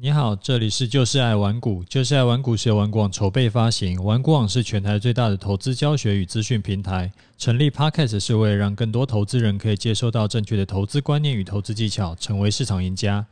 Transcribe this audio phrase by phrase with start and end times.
[0.00, 7.10] 你好，这里是就是爱玩股，就是爱玩股是由玩股网筹备发行，玩股网是全台最大的投资教学与资讯平台。
[7.36, 13.26] 成立 Podcast 是为了让更多投资人可以接收到正确的投资观念与投资技巧，成为市场赢家。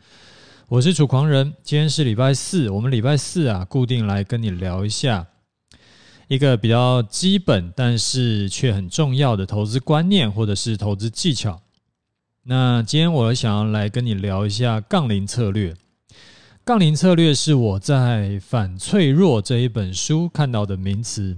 [0.66, 5.24] 我是楚狂人，今天是礼拜四，我们礼拜四啊，固定来跟你聊一下
[6.26, 11.62] 一个比较基本但是却很重要的投资观念或者是投资技巧。
[12.42, 15.72] 那今天我想要来跟你聊一下杠铃策略。
[16.66, 21.36] 杠铃策略是我在《反脆弱》这一本书看到的名词，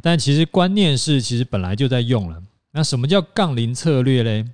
[0.00, 2.40] 但其实观念是其实本来就在用了。
[2.70, 4.46] 那什么叫杠铃策略嘞？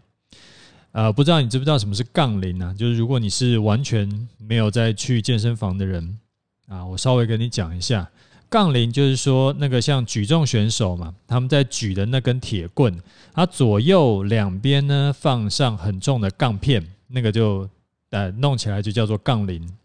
[0.93, 2.75] 呃，不知道你知不知道什么是杠铃呢？
[2.79, 6.19] 就是如果你是完全没有再去健身房的人
[6.67, 8.09] 啊，我稍微跟你讲一下，
[8.49, 12.99] 杠铃就是说那个像举重选手嘛，他们在举的那根铁棍，
[13.35, 17.69] 它左右两边呢放上很重的杠片，那个就。
[18.15, 19.77] 呃，弄起来就叫做杠铃。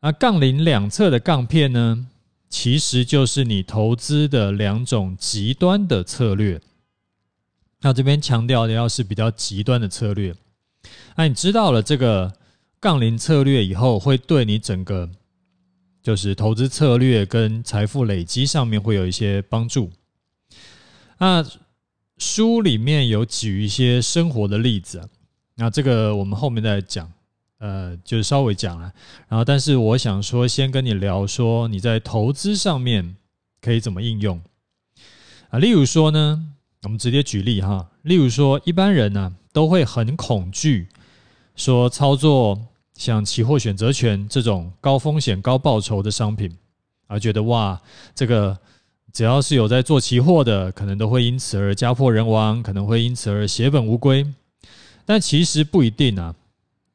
[0.00, 2.06] 那杠铃两侧的杠片呢，
[2.48, 6.58] 其实就是你投资的两种极端的策略。
[7.82, 10.34] 那这边强调的要是比较极端的策略。
[11.16, 12.32] 那你知道了这个
[12.80, 15.10] 杠铃策略以后，会对你整个
[16.02, 19.92] 就是投资策略跟财富累积上面会有一些帮助。
[21.18, 21.44] 那
[22.16, 25.10] 书里面有举一些生活的例子。
[25.56, 27.10] 那这个我们后面再讲，
[27.58, 28.92] 呃，就是稍微讲了。
[29.26, 33.16] 然后，但是我想说，先跟你聊说你在投资上面
[33.62, 34.38] 可以怎么应用
[35.48, 35.58] 啊？
[35.58, 36.46] 例如说呢，
[36.82, 37.88] 我们直接举例哈。
[38.02, 40.88] 例如说，一般人呢、都会很恐惧
[41.54, 42.60] 说操作
[42.92, 46.54] 像期货选择权这种高风险高报酬的商品，
[47.06, 47.80] 而觉得哇，
[48.14, 48.58] 这个
[49.10, 54.26] 只要是有在做期货的，可能都会因此而家破人亡，可能会因此而血本无归。
[55.06, 56.34] 但其实不一定啊，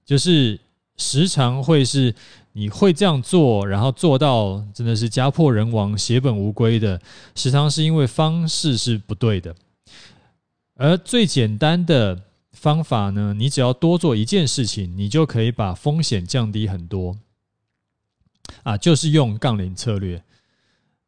[0.05, 0.59] 就是
[0.97, 2.13] 时常会是
[2.51, 7.01] 你会这样做，然后做到真的是家破人亡、血本无归的，
[7.33, 9.55] 时常是因为方式是不对的。
[10.75, 12.21] 而最简单的
[12.51, 17.15] 方法呢，你只要多做一件事情，你就可以把风险降低很多。
[18.63, 20.21] 啊，就是用杠铃策略。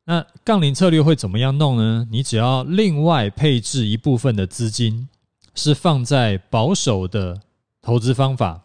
[0.05, 2.07] 那杠铃策略会怎么样弄呢？
[2.09, 5.09] 你只要另外配置一部分的资金。
[5.55, 7.41] 是放在保守的
[7.81, 8.61] 投资方法，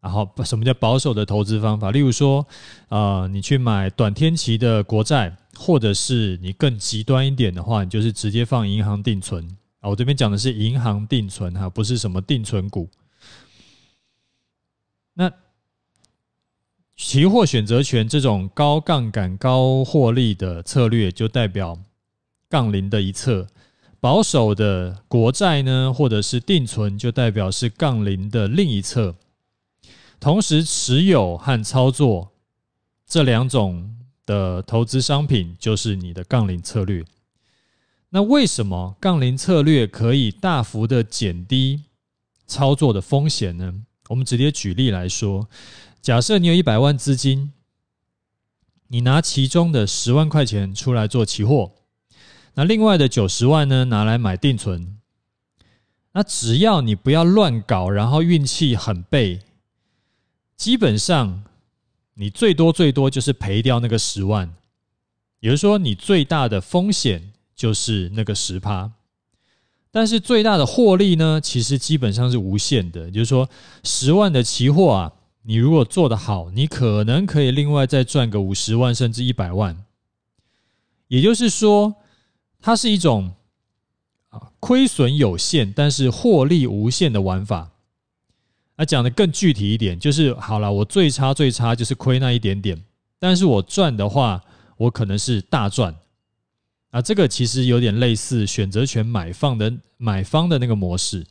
[0.00, 1.90] 然后什么叫保守的投资方法？
[1.90, 2.46] 例如说，
[2.88, 9.90] 呃，你去买短天期的国债，或者是你更极端一点的话，你就是直接放银行定存啊。
[9.90, 12.88] 我这边讲的是银行定存哈，不是什么定存股。
[15.14, 15.30] 那
[16.96, 21.78] 期货选择权这种高杠杆、高获利的策略，就代表
[22.48, 23.46] 杠铃的一侧。
[24.00, 29.16] 保守的国债呢，或者是定存，就代表是杠铃的另一侧。
[30.20, 32.30] 同时持有和操作
[33.06, 37.04] 这两种的投资商品，就是你的杠铃策略。
[38.10, 41.82] 那为什么杠铃策略可以大幅的减低
[42.46, 43.74] 操作的风险呢？
[44.08, 45.48] 我们直接举例来说，
[46.00, 47.52] 假设你有一百万资金，
[48.86, 51.72] 你拿其中的十万块钱出来做期货。
[52.58, 54.98] 那另外的九十万呢，拿来买定存。
[56.10, 59.38] 那只要你不要乱搞，然后运气很背，
[60.56, 61.44] 基本上
[62.14, 64.52] 你最多最多就是赔掉那个十万。
[65.38, 68.90] 也就是说，你最大的风险就是那个十趴，
[69.92, 73.04] 但是最大的获利呢，其实基本上是无限的。
[73.04, 73.48] 也就是说，
[73.84, 79.84] 十万的期货啊，你如果做得好，你可能可以另外再赚个五十万甚至一百万。
[81.06, 81.94] 也就是说。
[82.60, 83.32] 它是一种
[84.28, 87.70] 啊亏损有限，但是获利无限的玩法。
[88.76, 92.80] 那讲的更具体一点，就是好了，我最差最差就是亏那一点点，
[93.18, 94.42] 但是我赚的话，
[94.76, 95.96] 我可能是大赚。
[96.90, 101.26] 啊，这个其实有点类似选择权买方的买方的那个模式。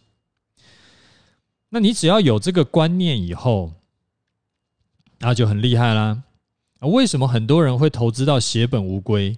[1.69, 3.73] 那你只要有这个观念以后，
[5.19, 6.23] 那就很厉害啦。
[6.79, 9.37] 啊，为什么很多人会投资到血本无归？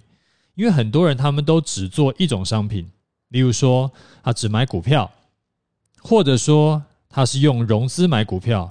[0.59, 2.85] 因为很多人他们都只做一种商品，
[3.29, 3.89] 例如说
[4.21, 5.09] 他只买股票，
[6.01, 8.69] 或者说他是用融资买股票，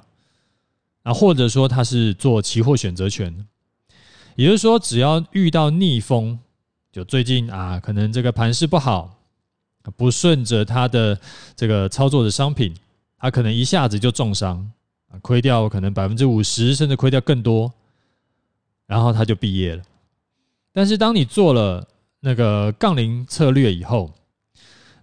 [1.02, 3.34] 啊，或者说他是做期货选择权。
[4.36, 6.38] 也就是说，只要遇到逆风，
[6.92, 9.16] 就最近啊，可能这个盘势不好，
[9.96, 11.18] 不顺着他的
[11.56, 12.74] 这个操作的商品，
[13.18, 14.70] 他可能一下子就重伤，
[15.22, 17.72] 亏掉可能百分之五十，甚至亏掉更多，
[18.86, 19.82] 然后他就毕业了。
[20.72, 21.88] 但是当你做了
[22.20, 24.12] 那个杠铃策略以后，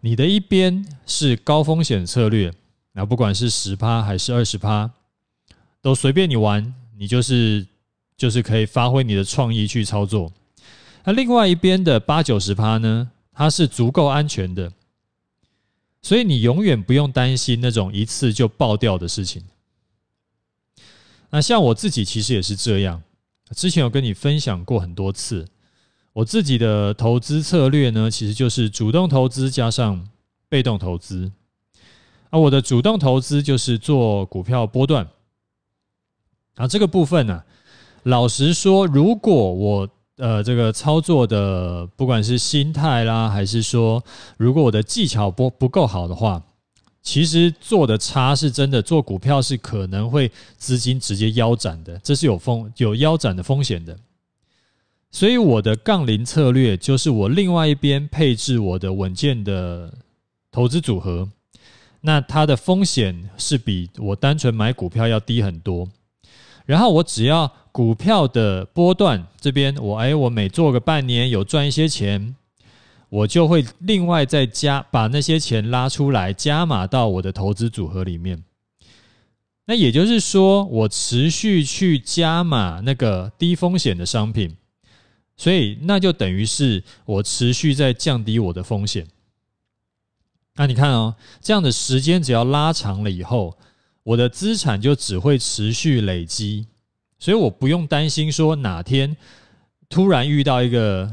[0.02, 2.54] 你的一边是高风险策略，
[2.94, 4.92] 那不管是十趴还是二十趴，
[5.82, 7.66] 都随便你玩，你就是
[8.16, 10.32] 就是可以发挥你的创意去操作。
[11.04, 14.72] 那另外一边的八九十趴呢，它是足够安全的，
[16.02, 19.44] 所以你永远不用担心那种一次就爆掉的事情。
[21.32, 23.04] 那像我自己其实也是这样，
[23.56, 25.48] 之前有跟你分享过很多次，
[26.16, 30.08] 我自己的投资策略呢，其实就是主动投资加上
[30.48, 31.30] 被动投资。
[32.30, 35.06] 而我的主动投资就是做股票波段。
[36.56, 37.44] 啊，这个部分呢、
[38.04, 44.02] 老实说，如果我呃这个操作的不管是心态啦，还是说
[44.38, 46.42] 如果我的技巧不不够好的话，
[47.02, 54.00] 其实做的差是真的，做股票是可能会资金直接腰斩的，这是有风有腰斩的风险的。
[55.16, 59.94] 所以我的杠铃策略就是我另外一边配置我的稳健的
[60.52, 61.30] 投资组合，
[62.02, 65.88] 那它的风险是比我单纯买股票要低很多。
[66.66, 72.36] 然后我只要股票的波段这边，我哎，我每做个半年有赚一些钱，
[73.08, 78.44] 我就会另外再加把那些钱拉出来加码到我的投资组合里面。
[79.68, 84.58] 那也就是说，我持续去加码那个低风险的商品，
[85.38, 89.08] 所以那就等于是我持续在降低我的风险。
[90.56, 93.58] 那你看哦，这样的时间只要拉长了以后。
[94.06, 96.68] 我的资产就只会持续累积，
[97.18, 99.18] 所以我不用担心说哪天
[99.90, 101.12] 突然遇到一个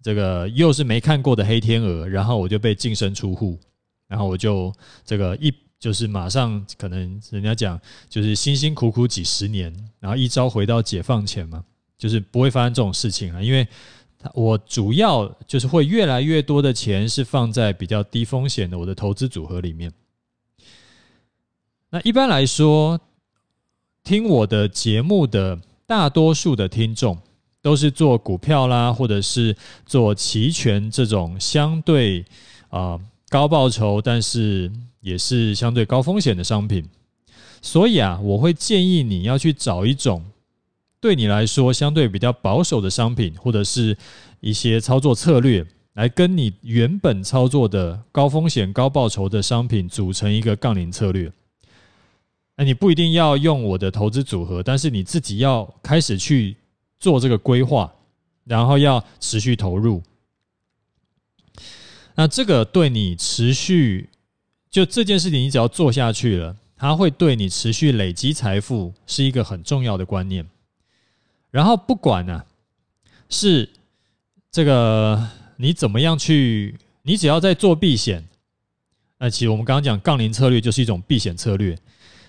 [0.00, 3.58] 这个又是没看过的黑天鹅，然后我就被净身出户，
[4.06, 4.72] 然后我就
[5.04, 11.64] 这个一就是马上可能人家讲就是辛辛苦苦几十年，然后一朝回到解放前嘛，
[11.98, 13.66] 就是不会发生这种事情啊，因为
[14.34, 19.92] 我主要就是会越来越多的钱是放在比较低风险的我的投资组合里面。
[21.90, 23.00] 那一般来说，
[24.04, 27.18] 听我的节目的大多数的听众
[27.62, 29.56] 都是做股票啦，或者是
[29.86, 32.24] 做期权这种相对
[32.68, 34.70] 啊高报酬，但是
[35.00, 36.84] 也是相对高风险的商品。
[37.62, 40.24] 所以啊，我会建议你要去找一种
[41.00, 43.96] 对你来说相对比较保守的商品，或者是
[44.40, 45.64] 一些操作策略，
[45.94, 51.32] 来跟你原本操作的高风险高报酬的商品组成一个杠铃策略。
[52.56, 56.56] 那你不一定要用我的投资组合，但是你自己要开始去
[56.98, 57.92] 做这个规划，
[58.44, 60.02] 然后要持续投入。
[62.16, 64.10] 那这个对你持续
[64.68, 70.44] 就这件事情，你只要做下去了，它会对你持续累积财富是一个很重要的观念。
[71.50, 72.44] 然后不管呢、
[73.28, 73.68] 是
[74.50, 78.26] 这个你怎么样去，你只要在做避险，
[79.18, 81.76] 那其实我们刚刚讲杠铃策略就是一种避险策略。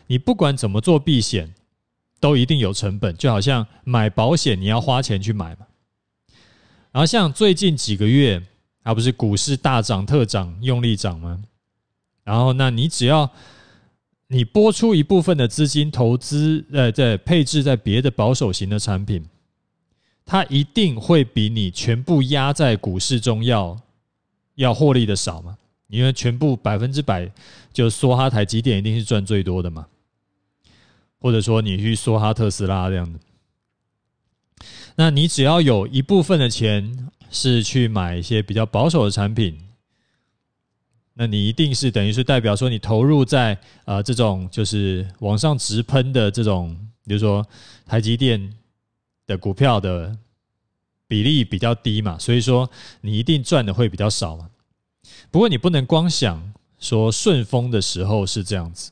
[0.07, 1.53] 你不管怎么做避险，
[2.19, 5.67] 都一定有成本，就好像买保险，你要花钱去买嘛。
[6.91, 8.41] 然后像最近几个月，
[8.83, 11.43] 还不是股市大涨特涨，用力涨吗？
[12.23, 13.29] 然后那你只要
[14.31, 19.25] 你拨出一部分的资金投资，呃，在配置在别的保守型的产品，
[20.23, 23.75] 它一定会比你全部压在股市中要
[24.53, 25.57] 要获利的少嘛？
[25.87, 27.31] 因为全部百分之百
[27.73, 29.87] 就梭哈台积电一定是赚最多的嘛。
[31.19, 33.19] 或者说你去梭哈特斯拉这样的，
[34.95, 39.59] 那你只要有一部分的钱是去买一些比较保守的产品，
[41.13, 47.45] 那你一定是等于是代表说你投入在呃这种就是往上直喷的这种，比如说
[47.85, 48.53] 台积电
[49.27, 50.15] 的股票的
[51.07, 52.69] 比例比较低嘛，所以说
[53.01, 54.49] 你一定赚的会比较少嘛。
[55.31, 58.91] 不过你不能光想说顺风的时候是这样子，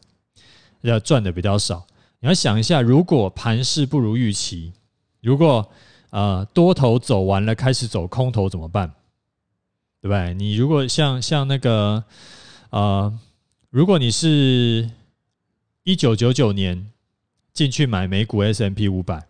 [0.81, 1.87] 要赚的比较少。
[2.19, 4.73] 你要想一下，如果盘势不如预期，
[5.21, 5.65] 如果
[6.09, 8.91] 呃多头走完了，开始走空头怎么办？
[10.13, 10.33] 对？
[10.33, 12.03] 你如果像像那个
[12.69, 13.19] 呃，
[13.69, 14.89] 如果你是
[15.83, 16.91] 一九九九年
[17.53, 19.27] 进去买美股 S&P 五百，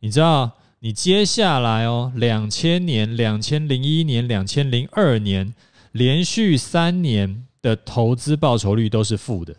[0.00, 5.54] 你知道你接下来哦，两千年、两千零一年、两千零二年
[5.92, 9.56] 连续三年的投资报酬率都是负的，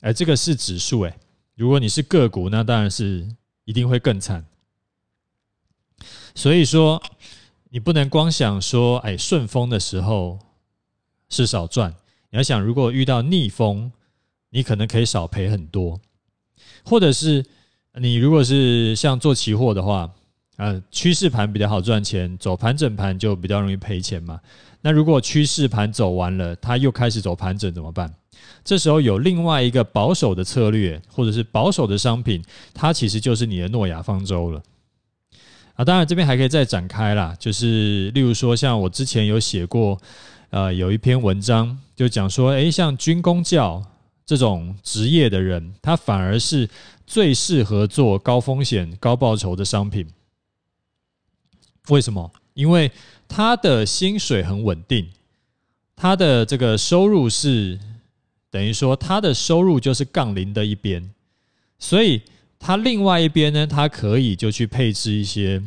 [0.00, 1.16] 哎，这个是指数哎。
[1.54, 3.26] 如果你是个股，那当然是
[3.64, 4.44] 一定会更惨。
[6.34, 7.02] 所以说，
[7.70, 10.38] 你不能光想说，哎，顺风的时候
[11.28, 11.94] 是少赚。
[12.30, 13.90] 你要想，如果遇到逆风，
[14.50, 16.00] 你可能可以少赔很多。
[16.84, 17.44] 或者是
[17.94, 20.10] 你如果是像做期货的话，
[20.56, 24.40] 呃，趋势盘比较好赚钱，走盘整盘就比较容易赔钱嘛。
[24.80, 28.12] 那如果趋势盘走完了，它又开始走盘整怎么办？
[28.64, 34.62] 这时候有另外一个保守的策略，或者是保守的商品，它其实就是你的诺亚方舟了。
[35.78, 39.96] 啊，当然这边还可以再展开啦，就是例如说，像我之前有写过，
[40.50, 43.80] 呃，有一篇文章就讲说，诶，像军工教
[44.26, 46.68] 这种职业的人，他反而是
[47.06, 50.04] 最适合做高风险高报酬的商品。
[51.90, 52.28] 为什么？
[52.54, 52.90] 因为
[53.28, 55.08] 他的薪水很稳定，
[55.94, 57.78] 他的这个收入是
[58.50, 61.08] 等于说他的收入就是杠铃的一边，
[61.78, 62.20] 所以
[62.58, 65.62] 他另外一边呢，他可以就去配置一些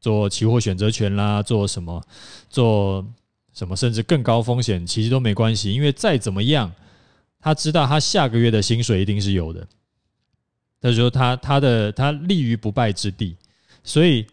[0.00, 2.02] 做期货选择权啦，做什么
[2.48, 3.06] 做
[3.52, 6.72] 什么，甚至更高风险，其实都没关系，因为再怎么样，
[7.40, 9.66] 他知道他下个月的薪水一定是有的。
[10.80, 13.36] 他说他他的他立于不败之地，
[13.82, 14.26] 所以。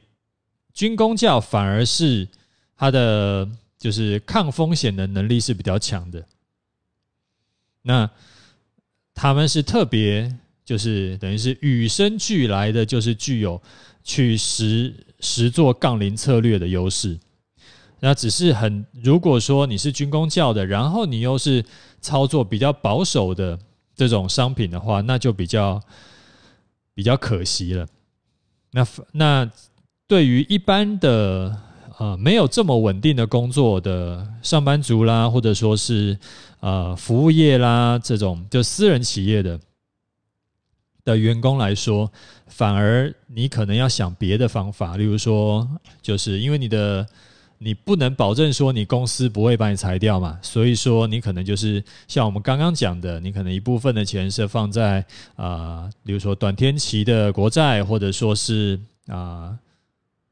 [0.74, 2.28] 军工教反而是
[2.76, 6.24] 他的就是抗风险的能力是比较强的，
[7.82, 8.08] 那
[9.16, 10.32] 他们是特别
[10.68, 13.60] 就是等于是与生俱来的，就是具有
[14.04, 17.18] 去实实做杠铃策略的优势。
[18.02, 21.64] 那只是很，如果说你是军工教的，然后你又是
[22.02, 23.58] 操作比较保守的
[23.96, 25.82] 这种商品的话，那就比较
[26.94, 27.88] 比较可惜了。
[28.72, 29.50] 那那。
[30.10, 31.54] 对于一般的
[32.00, 36.18] 呃没有这么稳定的工作的上班族啦，或者说是
[36.62, 39.60] 呃服务业啦这种就私人企业的
[41.08, 42.12] 的员工来说，
[42.48, 45.68] 反而你可能要想别的方法，例如说，
[46.02, 47.08] 就是因为你的
[47.58, 55.04] 你不能保证说你公司不会把你裁掉嘛，所以说你可能就是像我们刚刚讲的，你可能一部分的钱是放在
[55.36, 59.58] 啊、比如说短天期的国债，或者说是啊。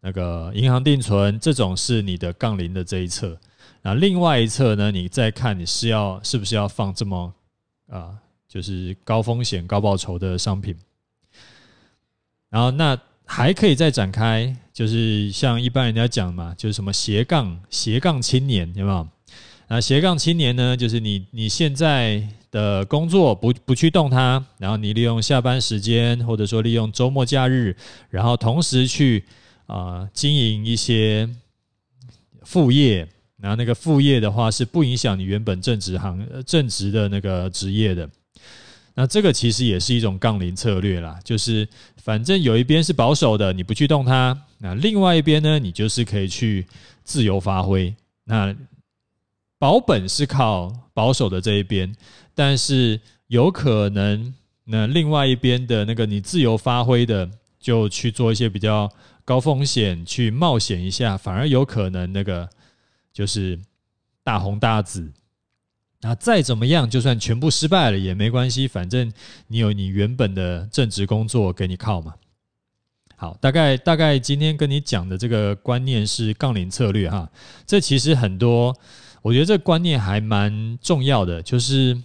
[0.08, 3.36] 那个银行定存这种是你的杠铃的这一侧，
[3.82, 7.34] 那另外一侧呢，你再看你是要是不是要放这么
[7.90, 8.14] 啊，
[8.56, 10.74] 就是高风险高报酬的商品。
[12.50, 19.06] 然后那还可以再展开，就是像一般人家讲嘛，就是什么斜杠斜杠青年有没有？
[19.68, 27.76] 那斜杠青年呢，就是你你现在的工作不不去动它，然后你利用下班时间或者说利用周末假日，
[28.10, 29.26] 然后同时去。
[29.68, 31.28] 啊，经营一些
[32.44, 33.00] 副业，
[33.38, 38.08] 然后那个副业的话是不影响你原本正职行正职的那个职业的。
[38.96, 46.66] 那这个其实也是一种杠铃策略啦，就是反正有一边是保守的，你不去动它，那另外一边呢，你就是可以去
[47.04, 47.94] 自由发挥。
[48.24, 48.56] 那
[49.60, 51.96] 保本是靠保守的这一边，
[52.34, 54.34] 但是有可能
[54.64, 58.92] 那另外一边的那个你自由发挥的，就去做一些比较。
[59.28, 62.48] 高风险去冒险一下，反而有可能那个
[63.12, 63.60] 就是
[64.24, 65.12] 大红大紫。
[66.08, 69.12] 那再怎么样，就算全部失败了也没关系，反正
[69.48, 72.14] 你有你原本的正职工作给你靠嘛。
[73.16, 77.28] 好，大概大概今天跟你讲的这个观念是杠铃策略哈。
[77.66, 78.78] 这其实很多，
[79.24, 82.00] 我觉得这观念还蛮重要的，就是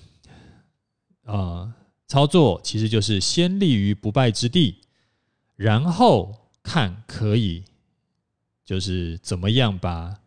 [1.26, 1.71] 呃，
[2.09, 4.78] 操作其实就是先立于不败之地，
[5.57, 6.37] 然后。
[6.62, 7.64] 看可以，
[8.66, 10.19] 就是怎么样把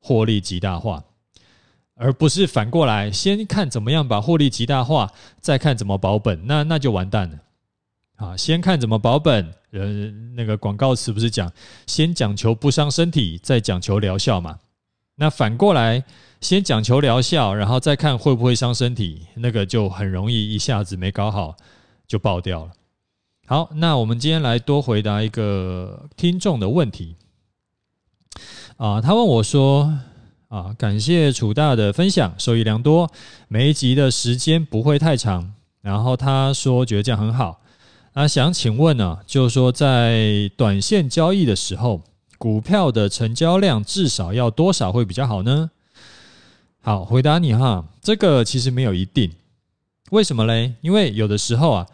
[0.00, 1.04] 获利极大化，
[1.96, 5.10] 而不是反过来先看怎么样把获利极大化，
[5.40, 7.38] 再看怎么保本，那那就完蛋了。
[8.16, 11.52] 啊，先看怎么保本，呃，那个广告词不是讲
[11.86, 14.58] 先讲求不伤身体，再讲求疗效嘛？
[15.16, 16.04] 那反过来，
[16.40, 21.56] 先讲求疗效，然后再看会不会伤身体，那个就很容易一下子没搞好
[22.06, 22.72] 就爆掉了。
[23.46, 27.16] 好，那我们今天来多回答一个听众的问题
[28.76, 29.98] 啊，他问我说
[30.48, 33.10] 啊，感谢楚大的分享，受益良多，
[33.48, 35.54] 每一集的时间不会太长。
[35.82, 37.60] 然后他说觉得这样很好，
[38.14, 42.02] 那想请问呢，就是说在短线交易的时候，
[42.38, 45.70] 股票的成交量至少要多少会比较好呢？
[46.80, 49.32] 好，回答你哈，这个其实没有一定，
[50.10, 50.74] 为什么嘞？
[50.80, 51.86] 因为有的时候啊。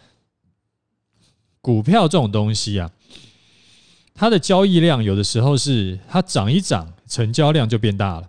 [1.64, 2.90] 股票这种东西啊，
[4.16, 8.28] 它的交易量有的时候是它涨一涨，成交量就变大了。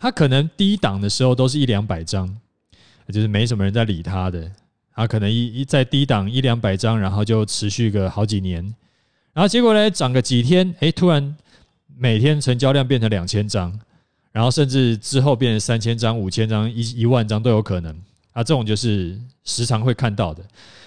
[0.00, 2.34] 它可能低档的时候都是一两百张，
[3.12, 4.50] 就是没什么人在理它的。
[4.92, 8.62] 他可能一一在低档一两百张，然后就持续个好几年，
[9.32, 11.34] 然后结果呢，涨个几天，诶，突然
[11.96, 13.78] 每天成交量变成两千张，
[14.30, 17.94] 然后甚至之后变成三千张、五千张、一一万张都有可能。
[18.32, 20.44] 啊，这种就是时常会看到的。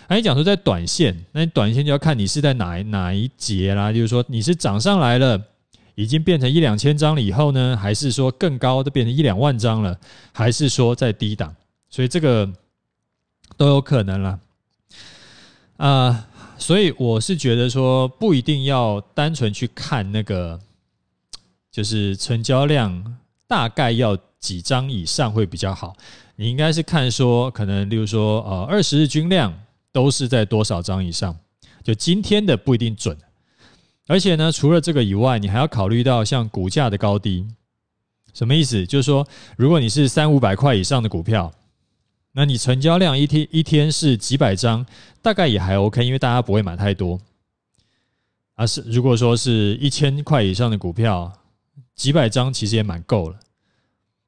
[0.08, 5.42] 那你讲说在短线，那你短线就要看你是在哪哪一节啦，就是说你是涨上来了，
[5.96, 10.00] 已经变成一两千张了以后呢，还是说更高的变成一两万张了，
[10.32, 11.56] 还是说在低档？
[11.90, 12.52] 所以这个
[13.56, 14.40] 都有可能了。
[15.78, 20.60] 啊、所以我是觉得说不一定要单纯去看那个，
[21.72, 25.96] 就是成交量大概要几张以上会比较好。
[26.36, 29.54] 你应该是看说，可能例如说，呃，二十日均量
[29.92, 31.38] 都是在多少张以上？
[31.84, 33.18] 就今天的不一定准。
[34.06, 37.48] 而且呢，除了这个以外，你还要考虑到像股价的高低。
[38.34, 38.86] 什么意思？
[38.86, 41.54] 就是说，如果你是三五百块以上的股票，
[42.34, 44.86] 那你成交量一天一天是几百张，
[45.22, 47.18] 大概也还 OK，因为大家不会买太多。
[48.56, 51.32] 而是如果说是一千块以上的股票，
[51.96, 53.40] 几百张其实也蛮够了。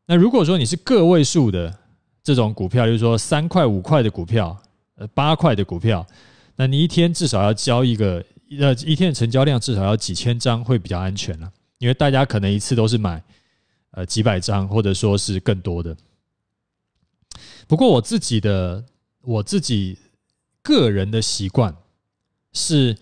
[0.05, 1.77] 那如果说你是个位数的
[2.24, 4.58] 这种股票，就是说三块五块的股票，
[4.96, 6.05] 呃八块的股票，
[6.55, 8.24] 那你一天至少要交一个。
[8.60, 13.24] 呃，一天的成交量至少要几千张会比较安全了，因为大家可能一次都是买
[13.92, 15.98] 呃几百张，或者说是更多的。
[17.68, 18.86] 不过我自己的
[19.22, 19.98] 我自己
[20.62, 21.75] 个人的习惯
[22.54, 22.96] 是，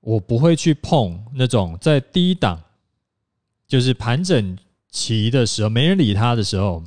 [0.00, 2.62] 我不会去碰那种在低档，
[3.66, 4.58] 就是盘整
[4.90, 6.84] 期的时候没人理它的时候，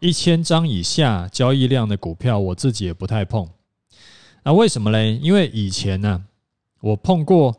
[0.00, 3.48] 一千张以下交易量的股票，我自己也不太碰。
[4.42, 5.16] 那为什么嘞？
[5.22, 6.24] 因为以前呢。
[6.80, 7.58] 我碰过，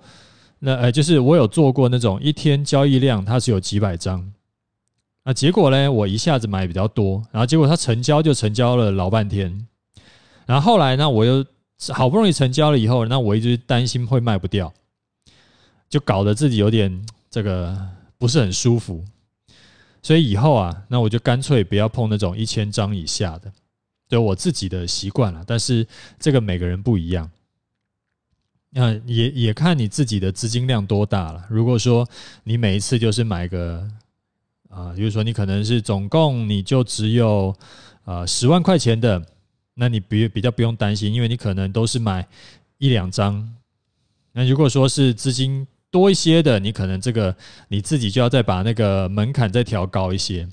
[0.59, 4.31] 那呃，就是我有做过那种一天交易量，它是有几百张，
[5.23, 9.67] 那结果呢，我一下子买比较多，然后结果它成交就成交了老半天，
[10.45, 11.45] 然后后来呢，我又
[11.89, 14.73] 好不容易成交了以后，那我一直担心会卖不掉，
[15.89, 17.77] 就搞得自己有点这个
[18.17, 19.03] 不是很舒服，
[20.01, 23.51] 所以以后啊，那我就干脆不要碰那种一千张以下的，
[24.07, 25.85] 对我自己的习惯了，但是
[26.19, 27.29] 这个每个人不一样。
[28.69, 31.43] 那也也看你自己的资金量多大了。
[31.49, 32.07] 如果说
[32.43, 33.87] 你每一次就是买个
[34.69, 37.55] 啊，比如说你可能是总共你就只有
[38.03, 39.25] 啊十万块钱的，
[39.73, 42.27] 那你比比较不用担心，因为你可能都是买
[42.77, 43.55] 一两张。
[44.33, 47.35] 那如果说是资金多一些的，你可能这个
[47.69, 50.47] 你自己就要再把那个门槛再调高一些。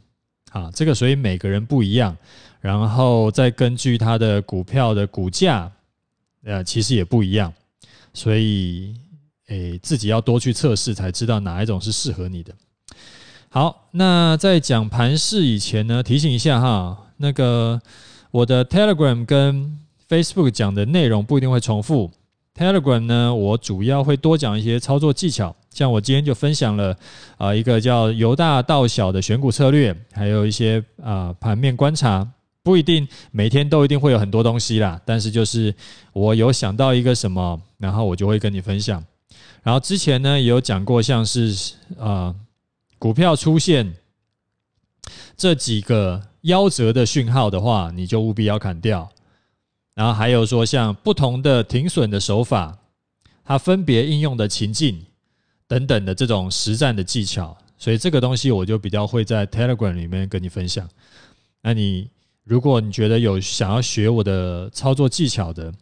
[0.52, 2.16] 啊，这个所以每个人不一样，
[2.60, 5.70] 然后再根据他的股票的股价，
[6.44, 7.52] 呃，其实也不一样。
[8.14, 8.94] 所以，
[9.48, 12.54] 诶，自己要多去测试，才知道哪一种是适合你的。
[13.50, 17.80] 好，那在讲盘势以前呢，提醒一下哈，那个
[18.30, 22.10] 我的 Telegram 跟 Facebook 讲的内容不一定会重复。
[22.56, 26.96] Telegram 呢，我主要会多讲一些操作技巧，像我今天就分享了
[27.36, 32.28] 啊一个叫由大到小的选股策略，还有一些啊盘面观察。
[32.64, 35.72] 不一定每天都一定会有很多东西啦，但是就是
[36.14, 39.04] 我有想到一个什么，然后我就会跟你分享。
[39.62, 42.34] 然后之前呢也有讲过，像是啊
[42.98, 43.94] 股票出现
[45.36, 49.10] 这几个夭折的讯号的话，你就务必要砍掉。
[49.94, 52.78] 然后还有说像不同的停损的手法，
[53.44, 55.04] 它分别应用的情境
[55.68, 60.88] 等等的这种实战的技巧，所以这个东西我就比较会在 Telegram 里面跟你分享。
[61.60, 62.08] 那你。
[62.44, 65.72] 如果你觉得有想要学我的操作技巧的，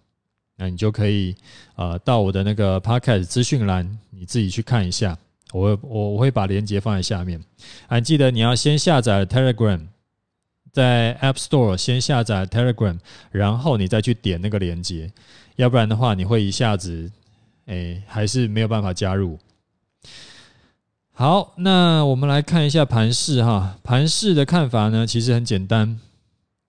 [0.57, 1.35] 那你就可以
[1.75, 5.19] 呃到我的那个 Podcast 资讯栏，你自己去看一下。
[5.53, 7.39] 我我我会把链接放在下面。
[7.87, 9.87] 还记得你要先下载 Telegram，
[10.73, 12.99] 在 App Store 先下载 Telegram，
[13.31, 15.13] 然后你再去点那个链接，
[15.57, 17.11] 要不然的话你会一下子
[17.67, 19.39] 诶还是没有办法加入。
[21.13, 26.01] 好，那我们来看一下盘势哈，盘势的看法呢，其实很简单。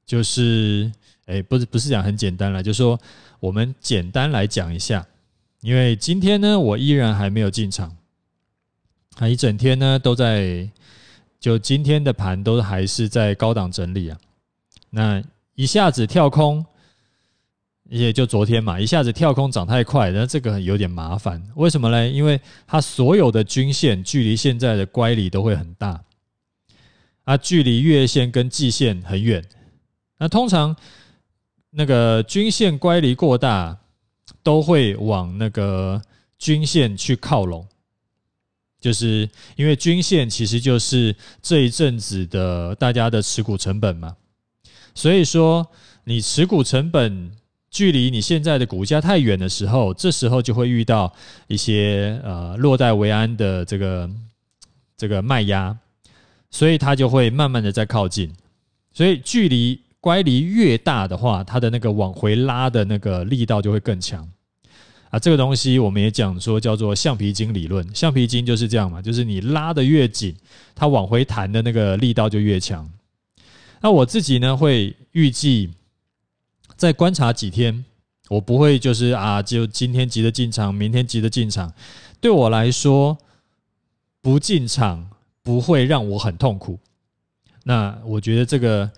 [0.06, 0.92] 就是，
[1.26, 3.00] 哎，不是不是讲很简单了，就是说
[3.40, 5.06] 我们简单来讲一下，
[5.62, 7.96] 因为今天呢，我依然还没有进场，
[9.16, 10.70] 啊，一整天呢都在，
[11.40, 14.18] 就今天的盘都还是在高档整理啊，
[14.90, 15.24] 那
[15.56, 16.66] 一下子跳空，
[17.90, 22.06] 也就昨天嘛，一下子跳空涨太快，那这个有点麻烦，为什么呢？
[22.06, 26.04] 因为它所有的均线距离现在的乖离都会很大，
[27.24, 29.42] 啊，距离月线跟季线很远。
[30.24, 30.74] 那通常，
[31.72, 33.78] 那个均线乖离过大，
[34.42, 36.02] 都会往那个
[36.40, 37.68] 均线去靠拢，
[38.80, 44.16] 就是因为均线其实就是这一阵子的大家的持股成本嘛。
[44.96, 45.68] 所以说，
[46.06, 47.30] 你持股成本
[47.70, 51.14] 距离你现在的股价太远的时候，这时候就会遇到
[51.48, 54.10] 一些呃落袋为安的这个
[54.96, 55.78] 这个卖压，
[56.50, 58.34] 所以它就会慢慢的在靠近，
[58.94, 59.83] 所以距离。
[60.04, 64.30] 乖离越大的话，它的那个往回拉的那个力道就会更强
[65.10, 65.18] 啊。
[65.18, 70.36] 这个东西我们也讲说叫做橡皮筋理论，橡皮筋就是这样嘛，就是你拉得越紧，
[70.76, 72.92] 它往回弹的那个力道就越强。
[73.80, 75.72] 那我自己呢，会预计
[76.76, 77.86] 再观察几天，
[78.28, 81.74] 我不会就是啊，就今天急着进场，明天急着进场。
[82.20, 83.18] 对我来说，
[84.22, 85.10] 不进场
[85.42, 86.78] 不会让我很痛苦。
[87.64, 88.92] 那我觉得这个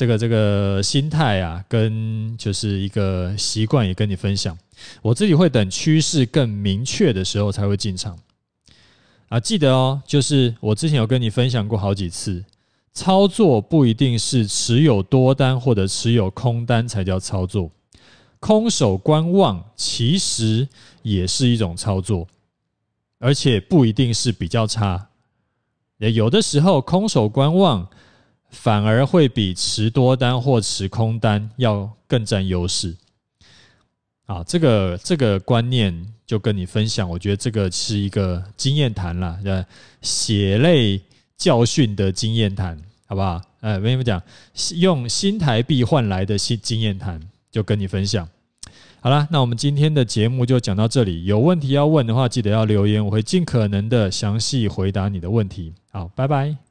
[0.00, 4.56] 这个这个心态啊，跟就是一个习惯，也跟你分享。
[5.02, 8.18] 我自己会等趋势更明确的时候才会进场。
[9.28, 12.42] 啊，记得哦，就是我之前有跟你分享过好几次。
[12.94, 17.70] 操作不一定是持有多单或者持有空单才叫操作，
[18.38, 20.66] 空手观望其实
[21.02, 22.26] 也是一种操作，
[23.18, 25.08] 而且不一定是比较差。
[25.98, 27.86] 也有的时候空手观望
[28.50, 32.96] 反而会比持多单或持空单要更占优势。
[34.26, 39.38] 啊，这个这个观念就跟你分享，我觉得这个是一个经验谈啦，
[40.02, 41.00] 血泪。
[41.40, 43.40] 教训的经验谈，好不好？
[43.60, 44.22] 哎，我跟你们讲，
[44.74, 47.18] 用新台币换来的新经验谈，
[47.50, 48.28] 就跟你分享。
[49.00, 51.24] 好了，那我们今天的节目就讲到这里。
[51.24, 55.72] 有问题要问的话，记得要留言，我会尽可能的详细回答你的问题。
[55.90, 56.69] 好，拜拜。